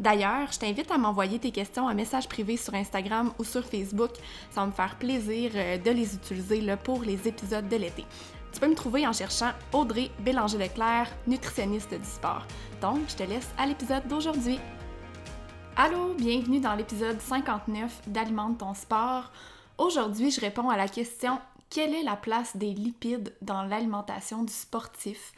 [0.00, 4.12] D'ailleurs, je t'invite à m'envoyer tes questions en message privé sur Instagram ou sur Facebook.
[4.50, 8.06] Ça va me faire plaisir euh, de les utiliser pour les épisodes de l'été.
[8.50, 12.46] Tu peux me trouver en cherchant Audrey Bélanger-Leclerc, nutritionniste du sport.
[12.80, 14.58] Donc, je te laisse à l'épisode d'aujourd'hui.
[15.76, 19.30] Allô, bienvenue dans l'épisode 59 d'Alimente ton sport.
[19.76, 24.52] Aujourd'hui, je réponds à la question quelle est la place des lipides dans l'alimentation du
[24.52, 25.34] sportif?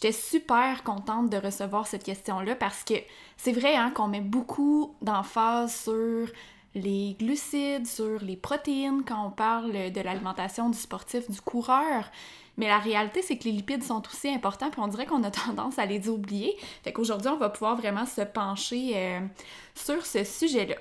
[0.00, 2.94] J'étais super contente de recevoir cette question-là parce que
[3.36, 6.28] c'est vrai hein, qu'on met beaucoup d'emphase sur
[6.76, 12.04] les glucides, sur les protéines quand on parle de l'alimentation du sportif, du coureur.
[12.58, 15.30] Mais la réalité, c'est que les lipides sont aussi importants, puis on dirait qu'on a
[15.32, 16.56] tendance à les oublier.
[16.84, 19.20] Fait qu'aujourd'hui, on va pouvoir vraiment se pencher euh,
[19.74, 20.76] sur ce sujet-là.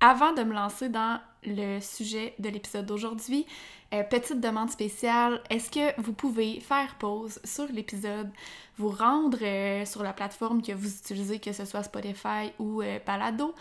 [0.00, 3.46] Avant de me lancer dans le sujet de l'épisode d'aujourd'hui,
[3.94, 8.30] euh, petite demande spéciale, est-ce que vous pouvez faire pause sur l'épisode,
[8.76, 12.98] vous rendre euh, sur la plateforme que vous utilisez, que ce soit Spotify ou euh,
[13.02, 13.54] Palado,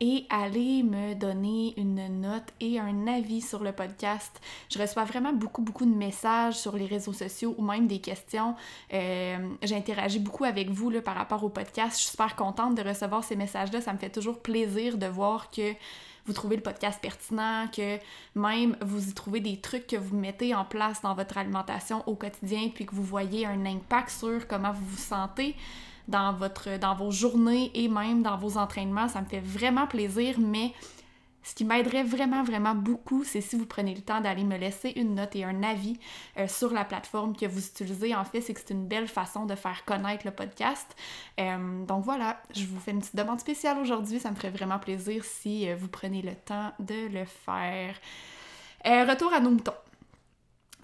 [0.00, 4.40] et aller me donner une note et un avis sur le podcast?
[4.70, 8.56] Je reçois vraiment beaucoup, beaucoup de messages sur les réseaux sociaux ou même des questions.
[8.90, 11.96] J'interagis beaucoup avec vous là, par rapport au podcast.
[11.96, 13.82] Je suis super contente de recevoir ces messages-là.
[13.82, 15.74] Ça me fait toujours plaisir de voir que
[16.26, 17.98] vous trouvez le podcast pertinent, que
[18.34, 22.14] même vous y trouvez des trucs que vous mettez en place dans votre alimentation au
[22.14, 25.54] quotidien, puis que vous voyez un impact sur comment vous vous sentez
[26.08, 29.08] dans, votre, dans vos journées et même dans vos entraînements.
[29.08, 30.72] Ça me fait vraiment plaisir, mais
[31.44, 34.92] ce qui m'aiderait vraiment, vraiment beaucoup, c'est si vous prenez le temps d'aller me laisser
[34.96, 35.98] une note et un avis
[36.38, 38.14] euh, sur la plateforme que vous utilisez.
[38.14, 40.96] En fait, c'est que c'est une belle façon de faire connaître le podcast.
[41.38, 44.18] Euh, donc voilà, je vous fais une petite demande spéciale aujourd'hui.
[44.18, 47.94] Ça me ferait vraiment plaisir si euh, vous prenez le temps de le faire.
[48.84, 49.72] retour à nos moutons.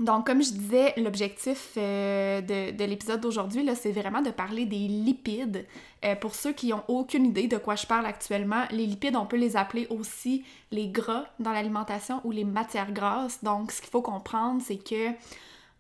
[0.01, 5.67] Donc, comme je disais, l'objectif euh, de, l'épisode d'aujourd'hui, c'est vraiment de parler des lipides.
[6.05, 9.27] Euh, pour ceux qui n'ont aucune idée de quoi je parle actuellement, les lipides, on
[9.27, 13.45] peut les appeler aussi les gras dans l'alimentation ou les matières grasses.
[13.45, 15.11] Donc, ce qu'il faut comprendre, c'est que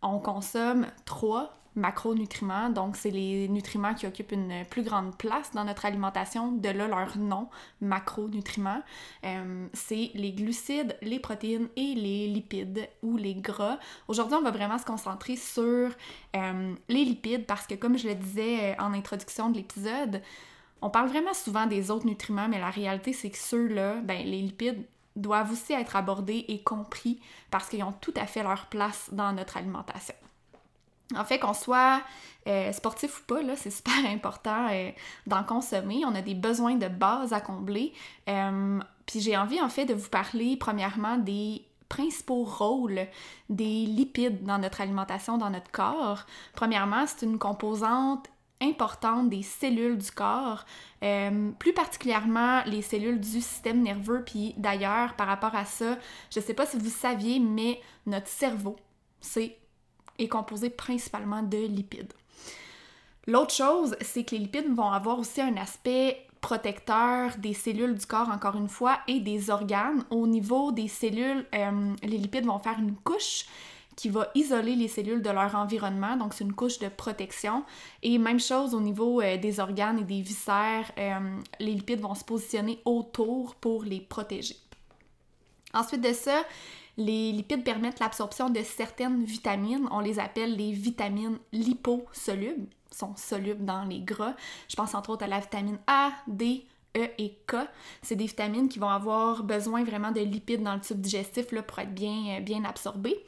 [0.02, 5.64] on consomme trois macronutriments, donc c'est les nutriments qui occupent une plus grande place dans
[5.64, 7.48] notre alimentation, de là leur nom,
[7.80, 8.82] macronutriments.
[9.24, 13.78] Euh, c'est les glucides, les protéines et les lipides ou les gras.
[14.08, 15.90] Aujourd'hui, on va vraiment se concentrer sur
[16.36, 20.22] euh, les lipides parce que comme je le disais euh, en introduction de l'épisode,
[20.82, 24.40] on parle vraiment souvent des autres nutriments, mais la réalité c'est que ceux-là, ben, les
[24.40, 24.84] lipides
[25.16, 27.20] doivent aussi être abordés et compris
[27.50, 30.14] parce qu'ils ont tout à fait leur place dans notre alimentation.
[31.16, 32.02] En fait, qu'on soit
[32.46, 34.90] euh, sportif ou pas, c'est super important euh,
[35.26, 36.02] d'en consommer.
[36.06, 37.92] On a des besoins de base à combler.
[38.28, 43.06] Euh, puis j'ai envie, en fait, de vous parler, premièrement, des principaux rôles
[43.48, 46.24] des lipides dans notre alimentation, dans notre corps.
[46.54, 48.28] Premièrement, c'est une composante
[48.62, 50.66] importante des cellules du corps,
[51.00, 54.22] plus particulièrement les cellules du système nerveux.
[54.24, 55.96] Puis d'ailleurs, par rapport à ça,
[56.30, 58.76] je ne sais pas si vous saviez, mais notre cerveau,
[59.20, 59.56] c'est
[60.20, 62.12] est composé principalement de lipides.
[63.26, 68.06] L'autre chose, c'est que les lipides vont avoir aussi un aspect protecteur des cellules du
[68.06, 70.04] corps, encore une fois, et des organes.
[70.10, 73.44] Au niveau des cellules, euh, les lipides vont faire une couche
[73.96, 77.64] qui va isoler les cellules de leur environnement, donc c'est une couche de protection.
[78.02, 82.14] Et même chose au niveau euh, des organes et des viscères, euh, les lipides vont
[82.14, 84.56] se positionner autour pour les protéger.
[85.74, 86.42] Ensuite de ça,
[87.00, 93.64] les lipides permettent l'absorption de certaines vitamines, on les appelle les vitamines liposolubles sont solubles
[93.64, 94.34] dans les gras.
[94.68, 96.66] Je pense entre autres à la vitamine A, D,
[96.96, 97.56] E et K.
[98.02, 101.78] C'est des vitamines qui vont avoir besoin vraiment de lipides dans le tube digestif pour
[101.78, 103.24] être bien, euh, bien absorbés.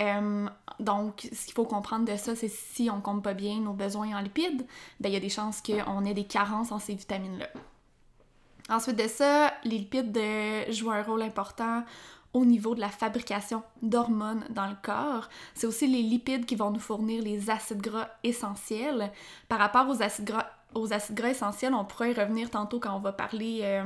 [0.00, 0.46] Euh,
[0.78, 4.16] donc, ce qu'il faut comprendre de ça, c'est si on compte pas bien nos besoins
[4.16, 4.66] en lipides,
[5.00, 7.48] ben, il y a des chances qu'on ait des carences en ces vitamines-là.
[8.68, 10.18] Ensuite de ça, les lipides
[10.70, 11.84] jouent un rôle important
[12.32, 15.28] au niveau de la fabrication d'hormones dans le corps.
[15.54, 19.10] C'est aussi les lipides qui vont nous fournir les acides gras essentiels.
[19.48, 22.94] Par rapport aux acides gras aux acides gras essentiels, on pourrait y revenir tantôt quand
[22.94, 23.82] on va parler euh,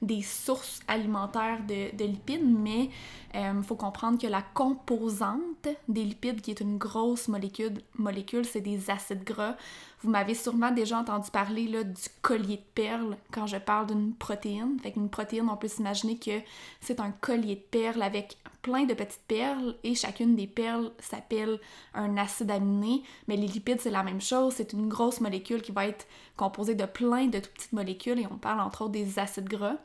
[0.00, 2.88] des sources alimentaires de, lipides, mais
[3.34, 8.44] il euh, faut comprendre que la composante des lipides, qui est une grosse molécule, molécule
[8.44, 9.56] c'est des acides gras.
[10.02, 14.14] Vous m'avez sûrement déjà entendu parler là, du collier de perles quand je parle d'une
[14.14, 14.78] protéine.
[14.82, 16.40] Fait qu'une protéine, on peut s'imaginer que
[16.80, 21.60] c'est un collier de perles avec plein de petites perles et chacune des perles s'appelle
[21.94, 23.02] un acide aminé.
[23.28, 24.54] Mais les lipides, c'est la même chose.
[24.56, 26.06] C'est une grosse molécule qui va être
[26.36, 29.76] composée de plein de toutes petites molécules et on parle entre autres des acides gras.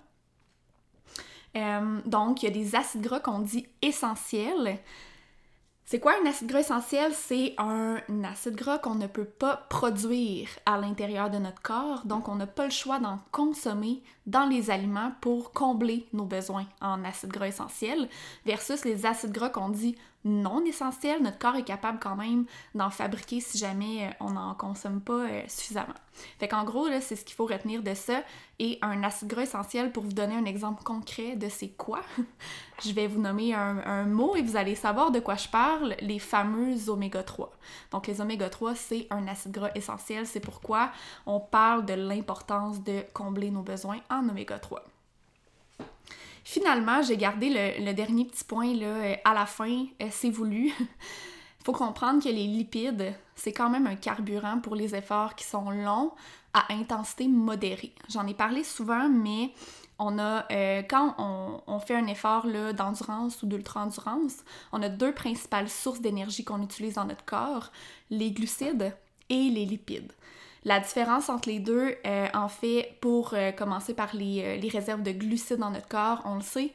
[1.55, 4.79] Euh, donc, il y a des acides gras qu'on dit essentiels.
[5.89, 7.13] C'est quoi un acide gras essentiel?
[7.13, 12.27] C'est un acide gras qu'on ne peut pas produire à l'intérieur de notre corps, donc
[12.27, 17.05] on n'a pas le choix d'en consommer dans les aliments pour combler nos besoins en
[17.05, 18.09] acide gras essentiel,
[18.45, 22.89] versus les acides gras qu'on dit non essentiels, notre corps est capable quand même d'en
[22.89, 25.93] fabriquer si jamais euh, on n'en consomme pas euh, suffisamment.
[26.39, 28.23] Fait qu'en gros, là, c'est ce qu'il faut retenir de ça.
[28.59, 32.01] Et un acide gras essentiel, pour vous donner un exemple concret de c'est quoi,
[32.83, 36.19] je vais vous nommer un, mot et vous allez savoir de quoi je parle, les
[36.19, 37.51] fameux oméga 3.
[37.91, 40.91] Donc les oméga 3, c'est un acide gras essentiel, c'est pourquoi
[41.25, 44.83] on parle de l'importance de combler nos besoins en oméga 3.
[46.49, 50.71] Finalement, j'ai gardé le, dernier petit point là, euh, à la fin, euh, c'est voulu.
[51.65, 55.69] Faut comprendre que les lipides, c'est quand même un carburant pour les efforts qui sont
[55.71, 56.13] longs
[56.53, 57.93] à intensité modérée.
[58.07, 59.51] J'en ai parlé souvent, mais
[59.99, 61.15] on a, euh, quand
[61.67, 64.37] on, fait un effort d'endurance ou d'ultra-endurance,
[64.71, 67.73] on a deux principales sources d'énergie qu'on utilise dans notre corps,
[68.09, 68.95] les glucides
[69.29, 70.13] et les lipides.
[70.67, 74.67] La différence entre les deux, euh, en fait, pour euh, commencer par les, euh, les,
[74.67, 76.73] réserves de glucides dans notre corps, on le sait,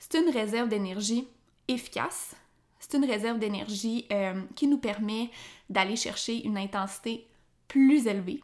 [0.00, 1.28] c'est une réserve d'énergie
[1.68, 2.34] efficace.
[2.80, 4.08] C'est une réserve d'énergie
[4.56, 5.30] qui nous permet
[5.68, 7.26] d'aller chercher une intensité
[7.68, 8.40] plus élevée.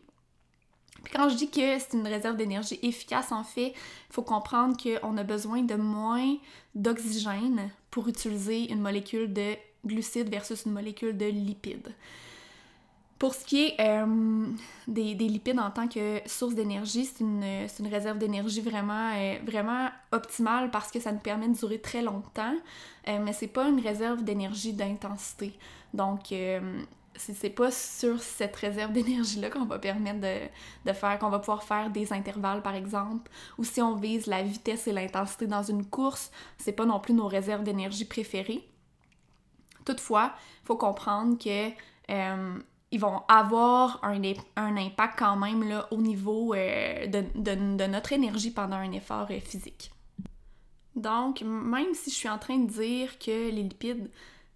[1.03, 4.77] Puis quand je dis que c'est une réserve d'énergie efficace, en fait, il faut comprendre
[4.77, 6.37] qu'on a besoin de moins
[6.75, 11.95] d'oxygène pour utiliser une molécule de glucides versus une molécule de lipides.
[13.19, 14.47] Pour ce qui est euh,
[14.89, 20.71] des, lipides en tant que source d'énergie, c'est une, réserve d'énergie vraiment, euh, vraiment optimale
[20.71, 22.57] parce que ça nous permet de durer très longtemps,
[23.09, 25.57] euh, mais c'est pas une réserve d'énergie d'intensité.
[25.93, 26.35] Donc,
[27.15, 31.91] c'est pas sur cette réserve d'énergie-là qu'on va permettre de, faire, qu'on va pouvoir faire
[31.91, 36.33] des intervalles par exemple, ou si on vise la vitesse et l'intensité dans une course,
[36.59, 38.69] c'est pas non plus nos réserves d'énergie préférées.
[39.85, 40.33] Toutefois,
[40.65, 41.71] il faut comprendre que
[42.95, 44.23] ils vont avoir un,
[44.55, 49.41] un impact quand même là, au niveau euh, de, notre énergie pendant un effort euh,
[49.41, 49.91] physique.
[50.95, 54.09] Donc, même si je suis en train de dire que les lipides,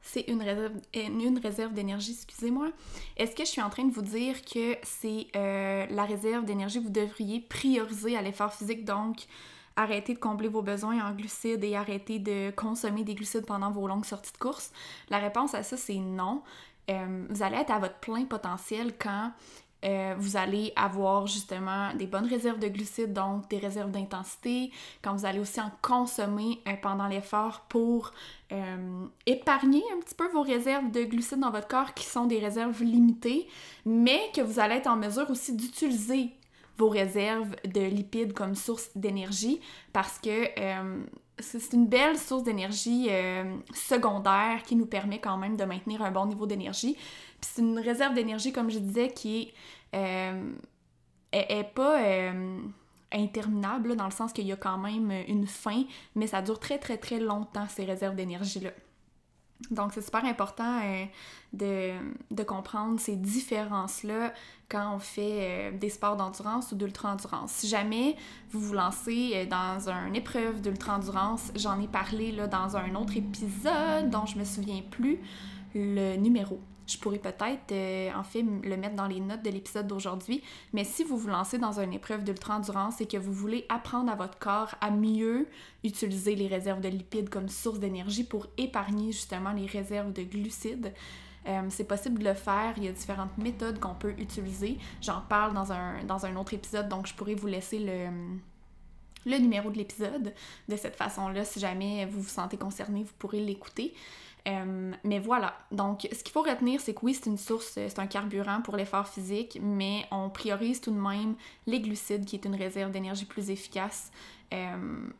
[0.02, 2.68] c'est une réserve, une réserve d'énergie, excusez-moi,
[3.16, 6.78] est-ce que je suis en train de vous dire que c'est euh, la réserve d'énergie
[6.78, 9.26] que vous devriez prioriser à l'effort physique, donc
[9.74, 13.88] arrêter de combler vos besoins en glucides et arrêter de consommer des glucides pendant vos
[13.88, 14.72] longues sorties de course?
[15.10, 16.42] La réponse à ça, c'est non.
[16.90, 19.32] Euh, vous allez être à votre plein potentiel quand
[19.84, 25.14] euh, vous allez avoir justement des bonnes réserves de glucides, donc des réserves d'intensité, quand
[25.14, 28.12] vous allez aussi en consommer euh, pendant l'effort pour
[29.26, 32.82] épargner un petit peu vos réserves de glucides dans votre corps qui sont des réserves
[32.82, 33.46] limitées,
[33.84, 36.30] mais que vous allez être en mesure aussi d'utiliser
[36.78, 39.60] vos réserves de lipides comme source d'énergie
[39.92, 40.48] parce que
[41.40, 43.08] c'est une belle source d'énergie
[43.72, 46.96] secondaire qui nous permet quand même de maintenir un bon niveau d'énergie.
[47.40, 49.52] Puis c'est une réserve d'énergie, comme je disais, qui
[49.92, 50.52] est, euh,
[51.74, 52.58] pas euh,
[53.12, 56.78] interminable, dans le sens qu'il y a quand même une fin, mais ça dure très
[56.78, 58.70] très très longtemps, ces réserves d'énergie-là.
[59.70, 61.04] Donc, c'est super important euh,
[61.52, 61.92] de,
[62.34, 64.32] de, comprendre ces différences-là
[64.68, 67.50] quand on fait des sports d'endurance ou d'ultra-endurance.
[67.52, 68.16] Si jamais
[68.50, 74.10] vous vous lancez dans une épreuve d'ultra-endurance, j'en ai parlé là, dans un autre épisode
[74.10, 75.18] dont je me souviens plus
[75.74, 76.60] le numéro.
[76.88, 80.42] Je pourrais peut-être, euh, en fait, le mettre dans les notes de l'épisode d'aujourd'hui.
[80.72, 84.16] Mais si vous vous lancez dans une épreuve d'ultra-endurance et que vous voulez apprendre à
[84.16, 85.46] votre corps à mieux
[85.84, 90.92] utiliser les réserves de lipides comme source d'énergie pour épargner justement les réserves de glucides,
[91.46, 92.74] euh, c'est possible de le faire.
[92.78, 94.78] Il y a différentes méthodes qu'on peut utiliser.
[95.02, 98.08] J'en parle dans un, dans un autre épisode, donc je pourrais vous laisser le
[99.26, 100.32] le numéro de l'épisode.
[100.68, 103.94] De cette façon-là, si jamais vous vous sentez concerné, vous pourrez l'écouter.
[104.48, 107.98] Euh, mais voilà, donc ce qu'il faut retenir, c'est que oui, c'est une source, c'est
[107.98, 111.34] un carburant pour l'effort physique, mais on priorise tout de même
[111.66, 114.10] les glucides, qui est une réserve d'énergie plus efficace,
[114.54, 114.76] euh,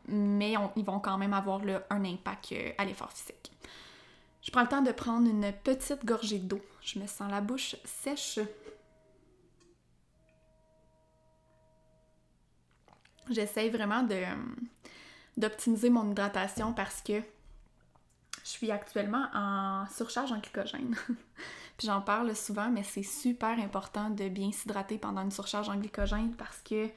[0.07, 3.51] mais ils vont quand même avoir un impact euh, à l'effort physique.
[4.41, 6.61] Je prends le temps de prendre une petite gorgée d'eau.
[6.81, 8.39] Je me sens la bouche sèche.
[13.29, 14.07] J'essaye vraiment
[15.37, 17.21] d'optimiser mon hydratation parce que
[18.43, 20.95] je suis actuellement en surcharge en glycogène.
[21.77, 25.77] Puis j'en parle souvent, mais c'est super important de bien s'hydrater pendant une surcharge en
[25.77, 26.89] glycogène parce que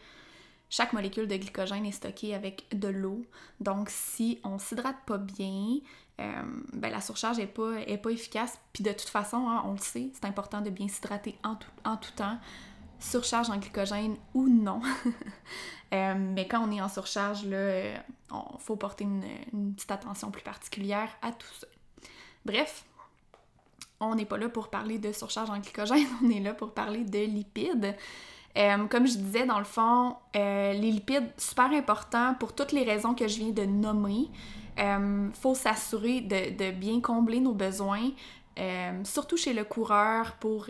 [0.71, 3.25] chaque molécule de glycogène est stockée avec de l'eau.
[3.61, 5.79] Donc si on s'hydrate pas bien,
[6.21, 8.59] euh, ben, la surcharge n'est pas, est pas efficace.
[8.73, 11.97] Puis de toute façon, hein, on le sait, c'est important de bien s'hydrater en en
[11.97, 12.39] tout temps
[13.03, 14.81] surcharge en glycogène ou non.
[15.95, 17.95] Euh, mais quand on est en surcharge, il euh,
[18.61, 21.67] faut porter une, petite attention plus particulière à tout ça.
[22.47, 22.87] Bref,
[24.01, 27.05] on n'est pas là pour parler de surcharge en glycogène, on est là pour parler
[27.05, 27.95] de lipides.
[28.57, 33.15] Euh, comme je disais, dans le fond, les lipides, super important pour toutes les raisons
[33.15, 34.31] que je viens de nommer.
[34.79, 38.13] Il faut s'assurer de, bien combler nos besoins,
[39.05, 40.69] surtout chez le coureur pour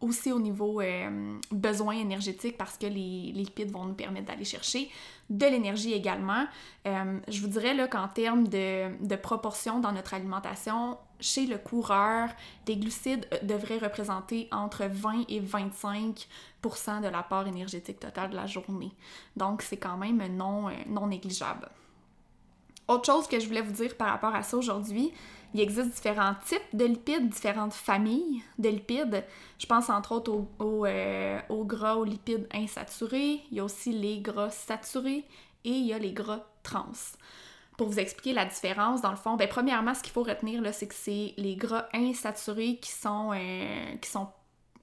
[0.00, 4.90] aussi au niveau euh, besoin énergétique parce que les, lipides vont nous permettre d'aller chercher
[5.30, 6.44] de l'énergie également.
[6.86, 12.28] Euh, je vous dirais qu'en termes de, de, proportion dans notre alimentation, chez le coureur,
[12.66, 18.46] des glucides euh, devraient représenter entre 20 et 25% de l'apport énergétique total de la
[18.46, 18.92] journée.
[19.34, 21.68] Donc, c'est quand même non, non négligeable.
[22.88, 25.12] Autre chose que je voulais vous dire par rapport à ça aujourd'hui,
[25.54, 29.24] il existe différents types de lipides, différentes familles de lipides.
[29.58, 33.40] Je pense entre autres aux, euh, gras, aux lipides insaturés.
[33.50, 35.24] Il y a aussi les gras saturés
[35.64, 36.92] et il y a les gras trans.
[37.76, 40.86] Pour vous expliquer la différence, dans le fond, ben, premièrement, ce qu'il faut retenir, c'est
[40.86, 44.28] que c'est les gras insaturés qui sont, euh, qui sont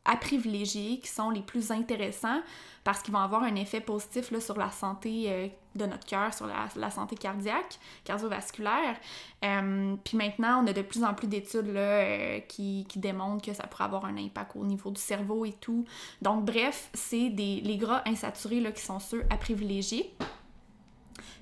[0.06, 2.42] à privilégier, qui sont les plus intéressants
[2.84, 6.48] parce qu'ils vont avoir un effet positif sur la santé euh, de notre cœur, sur
[6.48, 8.98] la, santé cardiaque, cardiovasculaire.
[9.46, 13.54] Euh, puis maintenant, on a de plus en plus d'études euh, qui, qui, démontrent que
[13.54, 15.86] ça pourrait avoir un impact au niveau du cerveau et tout.
[16.22, 20.14] Donc bref, c'est les gras insaturés là, qui sont ceux à privilégier.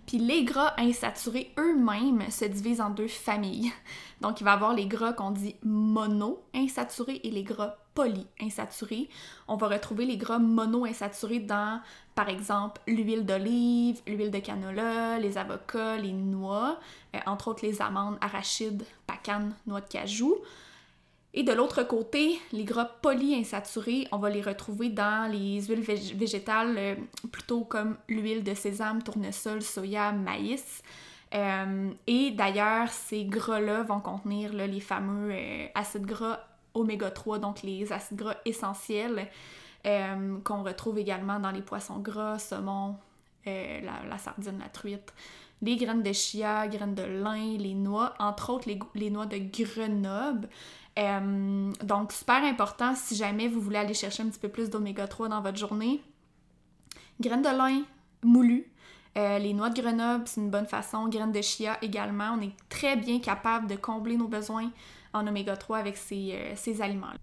[0.07, 3.71] Puis les gras insaturés eux-mêmes se divisent en deux familles.
[4.21, 9.09] Donc il va y avoir les gras qu'on dit mono-insaturés et les gras poly-insaturés.
[9.47, 11.81] On va retrouver les gras mono-insaturés dans,
[12.15, 16.79] par exemple, l'huile d'olive, l'huile de canola, les avocats, les noix,
[17.15, 20.35] euh, entre autres les amandes, arachides, pacanes, noix de cajou.
[21.33, 25.81] Et de l'autre côté, les gras polyinsaturés, on va les retrouver dans les huiles
[26.15, 26.95] végétales, euh,
[27.31, 30.83] plutôt comme l'huile de sésame, tournesol, soya, maïs.
[31.33, 36.39] Euh, et d'ailleurs, ces gras-là vont contenir les fameux euh, acides gras
[36.73, 39.27] oméga 3, donc les acides gras essentiels
[40.43, 42.97] qu'on retrouve également dans les poissons gras, saumon,
[43.47, 45.11] la, sardine, la truite,
[45.63, 49.37] les graines de chia, graines de lin, les noix, entre autres les, les noix de
[49.37, 50.49] Grenoble.
[50.99, 55.07] Euh, donc, super important si jamais vous voulez aller chercher un petit peu plus d'oméga
[55.07, 56.01] 3 dans votre journée.
[57.19, 57.83] Graines de lin
[58.23, 58.67] moulues.
[59.17, 61.07] Euh, les noix de Grenoble, c'est une bonne façon.
[61.07, 62.37] Graines de chia également.
[62.37, 64.71] On est très bien capable de combler nos besoins
[65.13, 67.17] en oméga 3 avec ces, euh, ces aliments-là.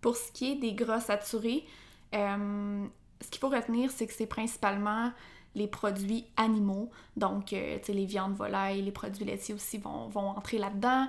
[0.00, 1.64] Pour ce qui est des gras saturés,
[2.12, 5.10] ce qu'il faut retenir, c'est que c'est principalement
[5.54, 6.88] les produits animaux.
[7.16, 11.08] Donc, les viandes volailles, les produits laitiers aussi vont, vont entrer là-dedans.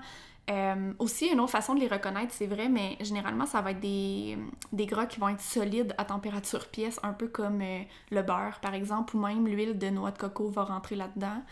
[0.50, 3.80] Euh, aussi, une autre façon de les reconnaître, c'est vrai, mais généralement, ça va être
[3.80, 4.38] des,
[4.72, 7.62] des, gras qui vont être solides à température pièce, un peu comme
[8.10, 11.44] le beurre, par exemple, ou même l'huile de noix de coco va rentrer là-dedans.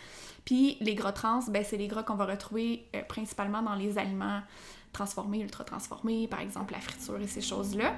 [0.46, 4.42] Puis les gras trans, ben, c'est les gras qu'on va retrouver principalement dans les aliments
[4.94, 7.94] transformés, ultra transformés, par exemple la friture et ces choses-là.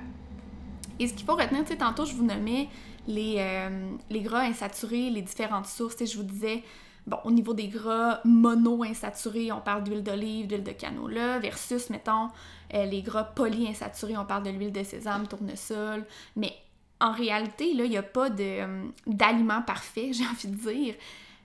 [0.99, 2.67] Et ce qu'il faut retenir, tu sais, tantôt je vous nommais
[3.07, 6.63] les, euh, les gras insaturés, les différentes sources, sais, je vous disais,
[7.09, 12.29] bon, au niveau des gras mono-insaturés, on parle d'huile d'olive, d'huile de canola, versus, mettons,
[12.73, 16.53] euh, les gras polyinsaturés, on parle de l'huile de sésame, tournesol, mais
[17.01, 20.95] en réalité, là, il n'y a pas euh, d'aliment parfait, j'ai envie de dire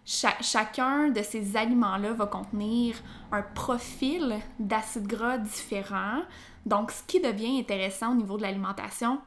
[0.06, 2.96] chacun de ces aliments-là va contenir
[3.32, 6.20] un profil d'acide gras différent.
[6.66, 9.18] Donc, ce qui devient intéressant au niveau de l'alimentation,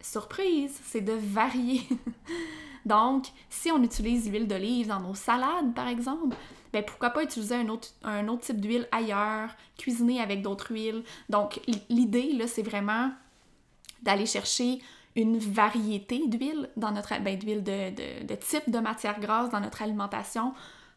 [0.00, 1.82] surprise, c'est de varier.
[2.86, 6.36] Donc, si on utilise l'huile d'olive dans nos salades, par exemple,
[6.72, 11.04] ben pourquoi pas utiliser un autre, un autre type d'huile ailleurs, cuisiner avec d'autres huiles.
[11.28, 13.10] Donc, l'idée, là, c'est vraiment
[14.02, 14.80] d'aller chercher
[15.14, 19.82] une variété d'huile dans notre ben, d'huile de, de, type de matière grasse dans notre
[19.82, 20.54] alimentation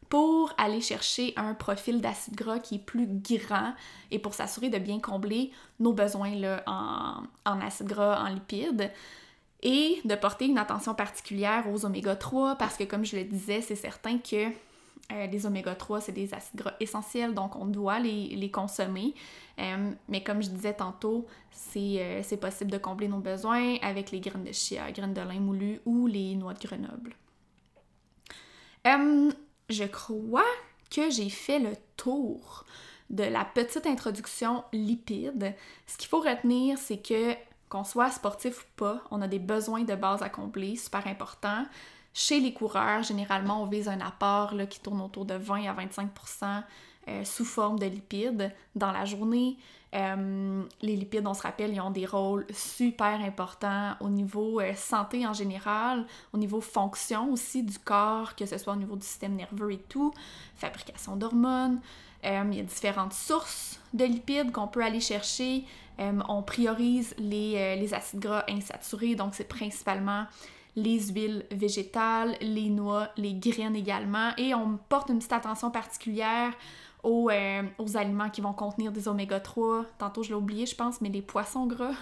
[0.08, 3.74] pour aller chercher un profil d'acide gras qui est plus grand
[4.12, 8.92] et pour s'assurer de bien combler nos besoins là, en, en acide gras, en lipides
[9.66, 13.62] et de porter une attention particulière aux oméga 3 parce que comme je le disais,
[13.62, 14.52] c'est certain que
[15.12, 19.16] euh, les oméga 3, c'est des acides gras essentiels, donc on doit les, consommer.
[19.60, 21.26] Euh, mais comme je disais tantôt,
[21.78, 25.40] euh, c'est possible de combler nos besoins avec les graines de chia, graines de lin
[25.40, 27.16] moulu ou les noix de Grenoble.
[29.70, 30.44] je crois
[30.92, 32.66] que j'ai fait le tour
[33.10, 35.56] de la petite introduction lipide.
[35.88, 37.36] Ce qu'il faut retenir, c'est que
[37.70, 41.66] qu'on soit sportif ou pas, on a des besoins de base à combler, super important.
[42.14, 46.64] Chez les coureurs, généralement, on vise un apport qui tourne autour de 20 à 25%
[47.08, 49.58] euh, sous forme de lipides dans la journée.
[49.94, 54.74] Euh, les lipides, on se rappelle, ils ont des rôles super importants au niveau euh,
[54.76, 59.06] santé en général, au niveau fonction aussi du corps, que ce soit au niveau du
[59.06, 60.14] système nerveux et tout,
[60.56, 61.80] fabrication d'hormones.
[62.26, 65.64] Il y a différentes sources de lipides qu'on peut aller chercher.
[66.00, 70.26] on priorise les, les, acides gras insaturés, donc c'est principalement
[70.76, 74.32] les huiles végétales, les noix, les graines également.
[74.38, 76.52] Et on porte une petite attention particulière
[77.04, 77.64] aux, euh,
[77.96, 79.86] aliments qui vont contenir des oméga 3.
[79.98, 81.94] Tantôt, je l'ai oublié, je pense, mais les poissons gras.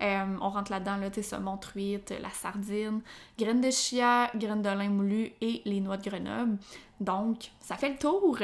[0.00, 3.00] Euh, on rentre là-dedans, là, tu sais, saumon truite, la sardine,
[3.36, 6.56] graines de chia, graines de lin moulu et les noix de Grenoble.
[7.00, 8.38] Donc, ça fait le tour.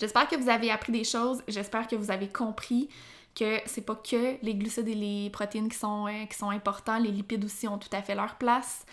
[0.00, 1.42] J'espère que vous avez appris des choses.
[1.48, 2.88] J'espère que vous avez compris
[3.34, 6.98] que c'est pas que les glucides et les protéines qui sont, euh, qui sont importants,
[6.98, 8.84] les lipides aussi ont tout à fait leur place.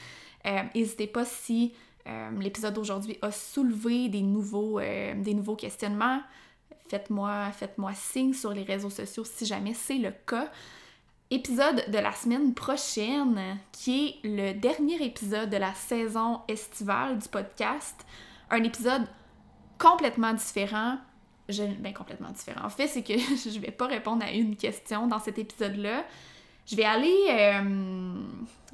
[0.45, 1.73] Euh, n'hésitez pas si
[2.07, 6.21] euh, l'épisode d'aujourd'hui a soulevé des nouveaux, des nouveaux questionnements.
[6.87, 10.49] Faites-moi faites signe sur les réseaux sociaux si jamais c'est le cas.
[11.31, 17.27] Épisode de la semaine prochaine, qui est le dernier épisode de la saison estivale du
[17.27, 18.03] podcast.
[18.49, 19.03] Un épisode
[19.79, 20.97] complètement différent,
[21.47, 22.65] ben, complètement différent.
[22.65, 23.17] En fait, c'est que
[23.49, 26.05] je vais pas répondre à une question dans cet épisode-là.
[26.67, 28.21] Je vais aller euh,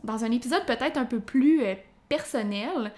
[0.04, 1.76] dans un épisode peut-être un peu plus euh,
[2.10, 2.92] personnel.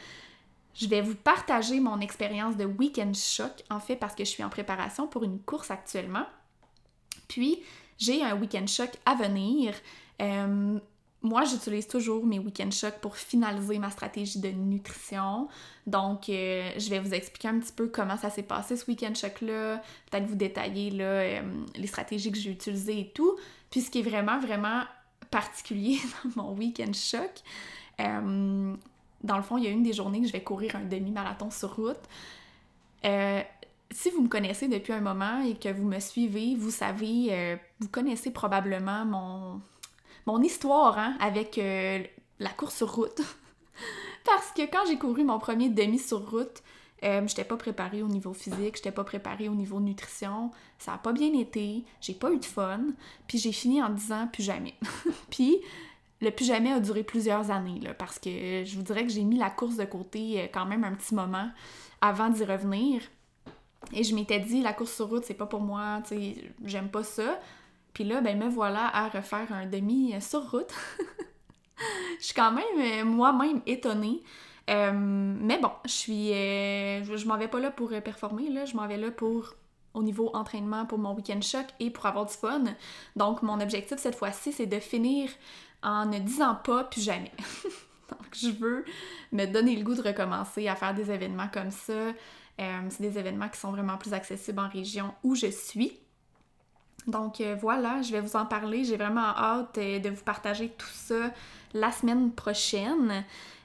[0.74, 4.44] Je vais vous partager mon expérience de Weekend Shock, en fait, parce que je suis
[4.44, 6.26] en préparation pour une course actuellement.
[7.28, 7.60] Puis,
[7.98, 9.74] j'ai un Weekend Shock à venir.
[10.22, 10.80] Euh,
[11.24, 15.48] moi, j'utilise toujours mes week-end shocks pour finaliser ma stratégie de nutrition.
[15.88, 19.14] Donc, euh, je vais vous expliquer un petit peu comment ça s'est passé ce week-end
[19.16, 21.42] shock-là, peut-être vous détailler là, euh,
[21.76, 23.36] les stratégies que j'ai utilisées et tout.
[23.72, 24.84] Puis, ce qui est vraiment, vraiment
[25.32, 26.00] particulier
[26.36, 27.32] dans mon week-end shock,
[28.00, 28.76] euh,
[29.24, 31.50] dans le fond, il y a une des journées que je vais courir un demi-marathon
[31.50, 31.98] sur route.
[33.04, 37.88] si vous me connaissez depuis un moment et que vous me suivez, vous savez, vous
[37.88, 39.62] connaissez probablement mon
[40.28, 42.04] mon histoire hein, avec euh,
[42.40, 43.22] la course sur route.
[44.26, 46.62] Parce que quand j'ai couru mon premier demi sur route,
[47.04, 50.98] euh, j'étais pas préparée au niveau physique, j'étais pas préparée au niveau nutrition, ça a
[50.98, 52.82] pas bien été, j'ai pas eu de fun,
[53.28, 54.74] puis j'ai fini en disant plus jamais.
[55.30, 55.58] puis
[56.20, 59.38] le plus jamais a duré plusieurs années, parce que je vous dirais que j'ai mis
[59.38, 61.50] la course de côté euh, quand même un petit moment
[62.02, 63.02] avant d'y revenir.
[63.94, 66.36] Et je m'étais dit, la course sur route, c'est pas pour moi, tu sais,
[66.66, 67.40] j'aime pas ça.
[67.98, 70.72] Puis là, ben me voilà à refaire un demi sur route.
[72.20, 74.22] je suis quand même euh, moi-même étonnée.
[74.70, 76.32] Euh, mais bon, je suis.
[76.32, 78.66] Euh, je, m'en vais pas là pour performer, là.
[78.66, 79.56] Je m'en vais là pour
[79.96, 82.66] au niveau entraînement pour mon week-end choc et pour avoir du fun.
[83.16, 85.32] Donc, mon objectif cette fois-ci, c'est de finir
[85.82, 87.32] en ne disant pas plus jamais.
[88.12, 88.86] Donc, je veux
[89.32, 91.94] me donner le goût de recommencer à faire des événements comme ça.
[92.62, 96.00] Euh, c'est des événements qui sont vraiment plus accessibles en région où je suis.
[97.08, 98.84] Donc euh, voilà, je vais vous en parler.
[98.84, 101.32] J'ai vraiment hâte euh, de vous partager tout ça
[101.74, 103.24] la semaine prochaine.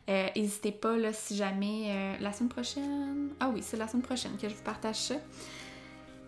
[0.09, 3.31] N'hésitez pas là, si jamais la semaine prochaine.
[3.41, 5.15] Ah oui, c'est la semaine prochaine que je vous partage ça.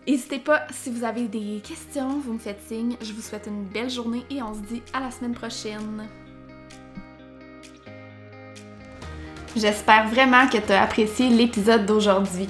[0.07, 2.95] N'hésitez pas si vous avez des questions, vous me faites signe.
[3.01, 6.07] Je vous souhaite une belle journée et on se dit à la semaine prochaine.
[9.55, 12.49] J'espère vraiment que tu as apprécié l'épisode d'aujourd'hui.